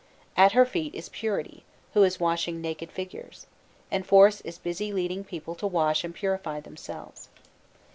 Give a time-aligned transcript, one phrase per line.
[0.35, 1.63] At her feet is Purity,
[1.93, 3.45] who is washing naked figures;
[3.91, 7.29] and Force is busy leading people to wash and purify themselves.